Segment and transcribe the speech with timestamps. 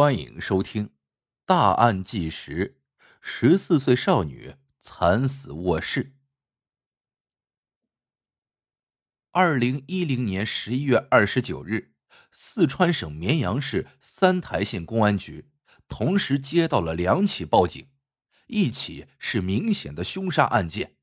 [0.00, 0.86] 欢迎收听
[1.44, 2.76] 《大案纪实》：
[3.20, 6.14] 十四岁少女惨死卧室。
[9.32, 11.94] 二零一零年十一月二十九日，
[12.30, 15.50] 四川省绵阳市三台县公安局
[15.88, 17.88] 同时接到了两起报警，
[18.46, 20.94] 一起是明显的凶杀案件，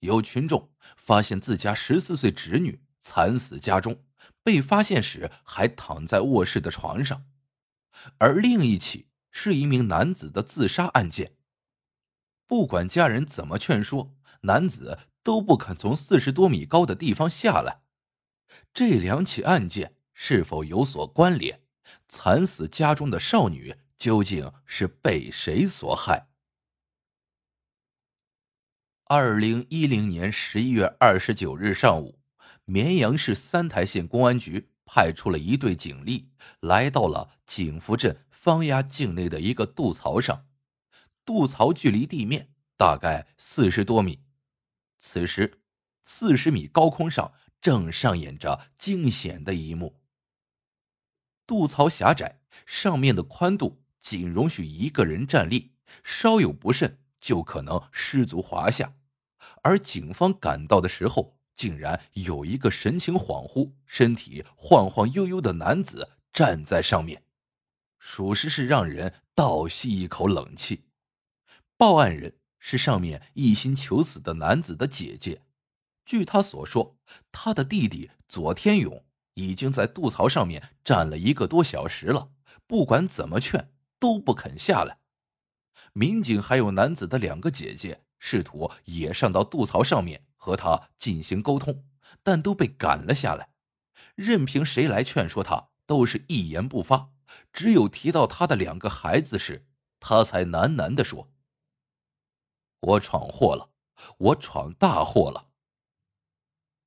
[0.00, 4.04] 有群众发现自家十四岁侄女惨死家中，
[4.42, 7.24] 被发现时还躺在卧室的床上。
[8.18, 11.36] 而另一起是一名男子的自杀案件。
[12.46, 17.82] 不管家人怎么劝说，男子都不肯从四十多米高的地方下来。
[18.72, 21.62] 这两起案件是否有所关联？
[22.08, 26.28] 惨死家中的少女究竟是被谁所害？
[29.06, 32.20] 二零一零年十一月二十九日上午，
[32.64, 34.70] 绵阳市三台县公安局。
[34.84, 36.30] 派出了一队警力，
[36.60, 40.46] 来到了景福镇方崖境内的一个渡槽上。
[41.24, 44.20] 渡槽距离地面大概四十多米。
[44.98, 45.62] 此时，
[46.04, 50.00] 四十米高空上正上演着惊险的一幕。
[51.46, 58.94] 渡槽狭窄，上面的宽度仅容许一个人站立，稍有不慎就可能失足滑下。
[59.62, 67.22] 而警方赶到的时候，竟然有一个神情恍惚、身体晃晃悠悠的男子站在上面，
[67.98, 70.84] 属实是让人倒吸一口冷气。
[71.76, 75.42] 报案人是上面一心求死的男子的姐姐，
[76.04, 76.96] 据他所说，
[77.30, 82.30] 他的弟弟左天勇已经在渡槽上面站了一个多小时了，
[82.66, 84.98] 不管怎么劝都不肯下来。
[85.92, 90.24] 民警还有男子的两个姐姐试图也上到渡槽上面。
[90.44, 91.86] 和他进行沟通，
[92.22, 93.54] 但都被赶了下来。
[94.14, 97.12] 任凭谁来劝说他，都是一言不发。
[97.50, 99.66] 只有提到他的两个孩子时，
[100.00, 101.32] 他才喃喃的说
[102.80, 103.70] ：“我闯祸了，
[104.18, 105.48] 我闯大祸了。”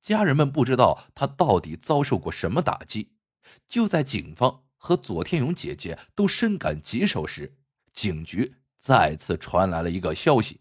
[0.00, 3.16] 家人们不知道他到底遭受过什么打击。
[3.66, 7.58] 就在警方和左天勇姐姐都深感棘手时，
[7.92, 10.60] 警局再次传来了一个消息：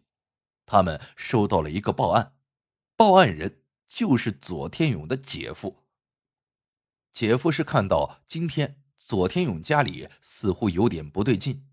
[0.66, 2.34] 他们收到了一个报案。
[2.97, 5.84] 报案人就是左天勇的姐夫。
[7.12, 11.68] 姐夫是看到今天左天勇家里似乎有点不对劲，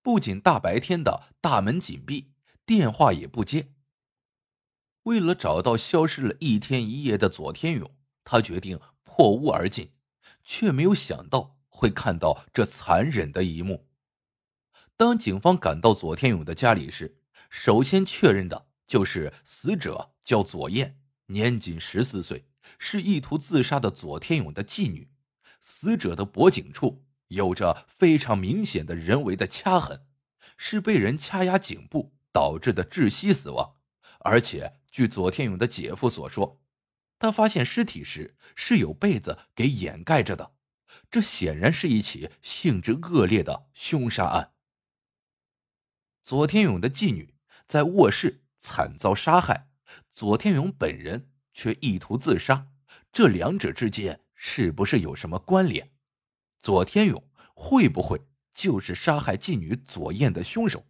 [0.00, 2.32] 不仅大白天的大门紧闭，
[2.64, 3.74] 电话也不接。
[5.02, 7.94] 为了找到消失了一天一夜的左天勇，
[8.24, 9.92] 他决定破屋而进，
[10.42, 13.90] 却没有想到会看到这残忍的一幕。
[14.96, 17.20] 当警方赶到左天勇的家里时，
[17.50, 18.71] 首先确认的。
[18.92, 20.98] 就是死者叫左燕，
[21.28, 22.44] 年仅十四岁，
[22.78, 25.08] 是意图自杀的左天勇的继女。
[25.62, 30.04] 死者的脖颈处有着非常明显的人为的掐痕，
[30.58, 33.76] 是被人掐压颈部导致的窒息死亡。
[34.20, 36.60] 而且，据左天勇的姐夫所说，
[37.18, 40.52] 他发现尸体时是有被子给掩盖着的。
[41.10, 44.52] 这显然是一起性质恶劣的凶杀案。
[46.22, 47.32] 左天勇的继女
[47.66, 48.40] 在卧室。
[48.62, 49.68] 惨遭杀害，
[50.12, 52.68] 左天勇本人却意图自杀，
[53.12, 55.90] 这两者之间是不是有什么关联？
[56.60, 60.86] 左天勇会不会就是杀害妓女左燕的凶手？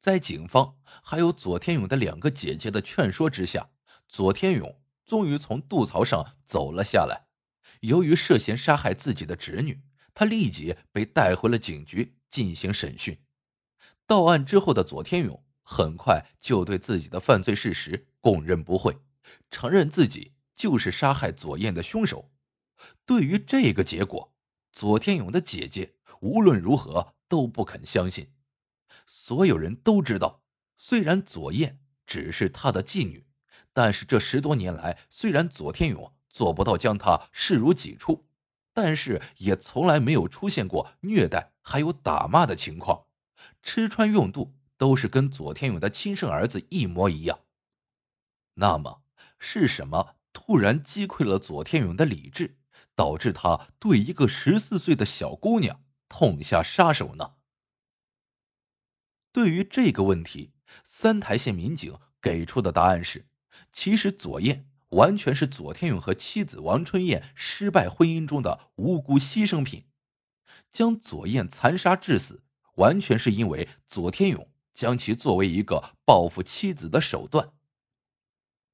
[0.00, 3.70] 在警方还有左天勇的两个姐姐的劝说之下，
[4.08, 7.26] 左天勇终于从渡槽上走了下来。
[7.80, 9.82] 由于涉嫌杀害自己的侄女，
[10.14, 13.18] 他立即被带回了警局进行审讯。
[14.06, 15.44] 到案之后的左天勇。
[15.72, 18.98] 很快就对自己的犯罪事实供认不讳，
[19.52, 22.28] 承认自己就是杀害左燕的凶手。
[23.06, 24.34] 对于这个结果，
[24.72, 28.32] 左天勇的姐姐无论如何都不肯相信。
[29.06, 30.42] 所有人都知道，
[30.76, 33.24] 虽然左燕只是他的妓女，
[33.72, 38.26] 但是这十多年来，虽然左天勇做不到将她视如己出，
[38.74, 43.04] 但是也从来没有出现过虐待还有打骂的情况，
[43.62, 44.56] 吃穿用度。
[44.80, 47.40] 都是跟左天勇的亲生儿子一模一样。
[48.54, 49.02] 那么
[49.38, 52.56] 是什么突然击溃了左天勇的理智，
[52.94, 57.34] 导致他对一个十四岁的小姑娘痛下杀手呢？
[59.30, 63.28] 对于这个问题，三台县民警给出的答案是：
[63.74, 69.84] 其实左燕完全是左天勇和妻子王春燕失败婚姻中的无辜牺牲品，
[70.70, 72.42] 将左燕残杀致死，
[72.76, 74.49] 完全是因为左天勇。
[74.80, 77.52] 将其作为一个报复妻子的手段。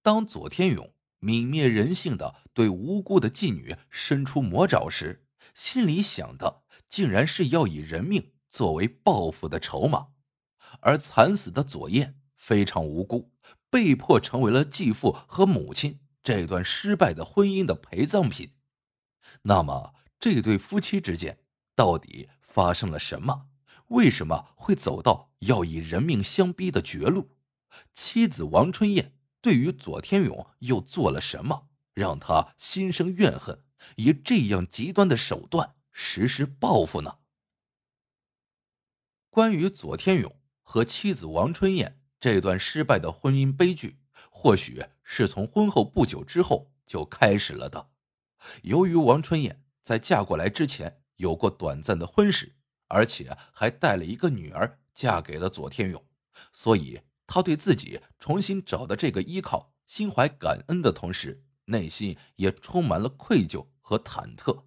[0.03, 10.11] 当左天勇泯灭人性的对无辜的妓女伸出魔爪时，心里想的竟然是要以人命作为报复的筹码，
[10.79, 13.32] 而惨死的左燕非常无辜，
[13.69, 18.52] 被迫成为了继父和母亲这段失败的婚姻的陪葬品。
[19.43, 21.41] 那么，这对夫妻之间
[21.75, 23.49] 到底发生了什么？
[23.88, 27.37] 为什么会走到要以人命相逼的绝路？
[27.93, 33.62] 妻子王春燕对于左天勇又做了什么，让他心生怨恨，
[33.97, 37.19] 以这样极端的手段实施报复呢？
[39.31, 43.99] 关于左天勇和妻子王春燕这段失败的婚姻悲剧，
[44.31, 47.91] 或许是从婚后不久之后就开始了的。
[48.62, 52.55] 由于王春燕在嫁过来之前有过短暂的婚史，
[52.88, 56.05] 而且还带了一个女儿嫁给了左天勇，
[56.53, 64.65] 所以她对自己重新找的这个依靠心怀感恩的同时，内心也充满了愧疚和忐忑。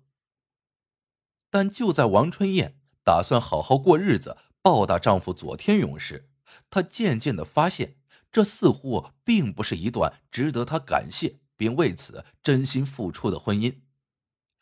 [1.50, 6.30] 但就在王春燕打算好好过日子报答丈夫左天勇时，
[6.70, 7.98] 她渐渐的发现，
[8.32, 11.40] 这似乎并不是一段值得她感谢。
[11.60, 13.82] 并为此真心付出的婚姻，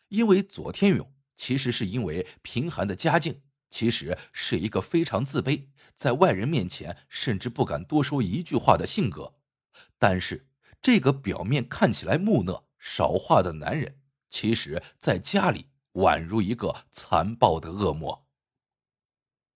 [0.08, 9.36] 因为左天勇其实是因为贫寒的家境，其实是一个非常自卑，在外人面前甚至不敢多说一句话的性格。
[9.98, 10.48] 但是，
[10.82, 14.00] 这个表面看起来木讷少话的男人，
[14.30, 18.28] 其实在家里宛如一个残暴的恶魔。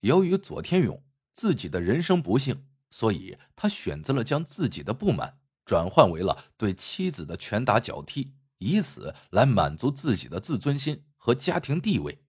[0.01, 1.03] 由于左天勇
[1.33, 5.39] 自己的人生不幸，所以他选择了将自己的不满。
[5.63, 12.25] 转换为了对妻子的拳打脚踢，以此来满足自己的自尊心和家庭地位。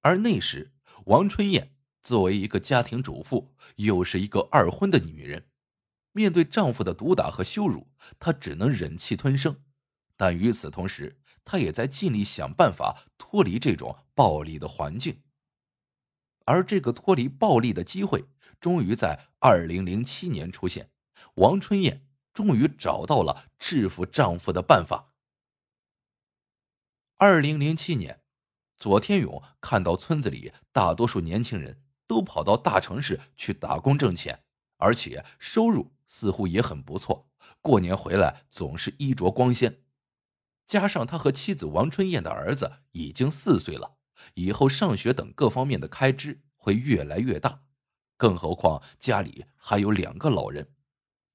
[0.00, 0.72] 而那时，
[1.06, 5.48] 王春燕作为一个家庭主妇，又是一个二婚的女人，
[6.12, 7.88] 面对丈夫的毒打和羞辱，
[8.18, 9.62] 她只能忍气吞声。
[10.16, 15.22] 但与此同时，她也在尽力想办法脱离这种暴力的环境。
[16.44, 18.24] 而这个脱离暴力的机会，
[18.60, 20.90] 终于在二零零七年出现。
[21.34, 22.02] 王春燕。
[22.36, 25.14] 终于找到了制服丈夫的办法。
[27.16, 28.20] 二零零七年，
[28.78, 34.44] 左天勇看到村子里大多数年轻人都跑到大城市去打工挣钱，
[34.76, 37.28] 而且收入似乎也很不错，
[37.60, 39.82] 过年回来总是衣着光鲜。
[40.66, 43.96] 加上他和妻子王春燕的儿子已经四岁了，
[44.34, 47.62] 以后上学等各方面的开支会越来越大，
[48.16, 50.74] 更何况家里还有两个老人。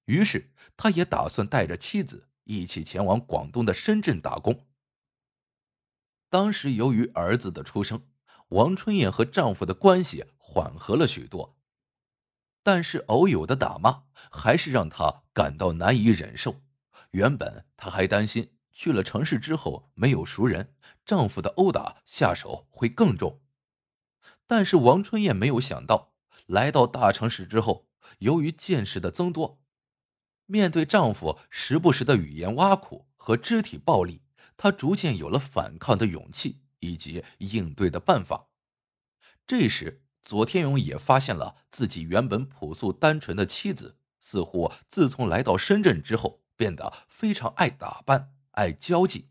[0.06, 4.68] 于是，他也打算带着妻子一起前往广东的深圳打工。
[6.32, 8.08] 当时，由于儿子的出生，
[8.48, 11.58] 王春燕和丈夫的关系缓和了许多，
[12.64, 16.62] 但是偶有的打骂还是让她感到难以忍受。
[17.10, 20.74] 原本，她还担心去了城市之后没有熟人，
[21.04, 23.42] 丈夫的殴打下手会更重。
[24.48, 26.14] 但是，王春燕没有想到，
[26.46, 27.90] 来到大城市之后，
[28.20, 29.62] 由于见识的增多。
[30.46, 34.22] 面对丈夫时不时的语言挖苦和肢体暴力，
[34.62, 38.50] 他逐渐有了反抗的勇气以及应对的办法。
[39.48, 49.30] 这时，左天勇也发现了自己原本朴素单纯的妻子，似乎自从来到深圳之后，变得非常爱打扮、爱交际。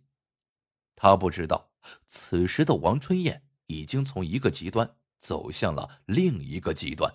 [0.97, 1.71] 他不知道，
[2.09, 7.15] 此时的王春燕已经从一个极端走向了另一个极端。